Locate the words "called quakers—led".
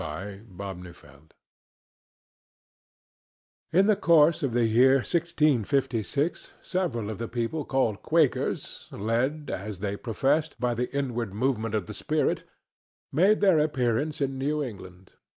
7.63-9.51